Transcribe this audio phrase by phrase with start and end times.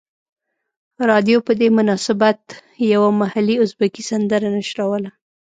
[1.09, 2.39] رادیو په دې مناسبت
[2.93, 5.11] یوه محلي ازبکي سندره نشروله.